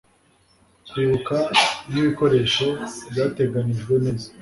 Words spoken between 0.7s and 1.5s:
Kwibuka